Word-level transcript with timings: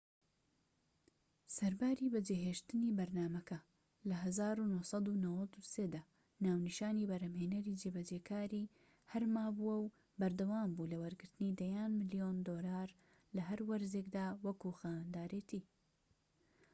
سەرباری 1.55 2.07
بەجێهێشتنی 2.13 2.95
بەرنامەکە 2.97 3.59
لە 4.09 4.15
١٩٩٣ 4.21 5.89
دا، 5.95 6.01
ناونیشانی 6.45 7.09
بەرهەمهێنەری 7.11 7.79
جێبەجێکاری 7.81 8.71
هەر 9.11 9.23
مابوو 9.35 9.81
وە 9.83 9.91
بەردەوامبوو 10.19 10.89
لە 10.91 10.97
وەرگرتنی 11.03 11.57
دەیان 11.61 11.91
ملیۆن 11.99 12.37
دۆلار 12.49 12.89
لە 13.35 13.41
هەر 13.49 13.59
وەرزێكدا 13.69 14.27
وەکو 14.45 14.69
خاوەندارێتی 14.79 15.61